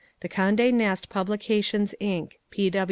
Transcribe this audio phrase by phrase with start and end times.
[0.21, 2.31] The Conde Nast Publications, Inc.